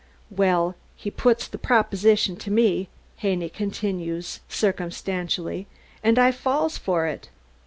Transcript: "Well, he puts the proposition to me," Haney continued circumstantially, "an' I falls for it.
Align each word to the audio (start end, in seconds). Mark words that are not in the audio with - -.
"Well, 0.31 0.75
he 0.95 1.11
puts 1.11 1.47
the 1.47 1.59
proposition 1.59 2.35
to 2.37 2.49
me," 2.49 2.89
Haney 3.17 3.49
continued 3.49 4.25
circumstantially, 4.49 5.67
"an' 6.03 6.17
I 6.17 6.31
falls 6.31 6.75
for 6.75 7.05
it. 7.05 7.29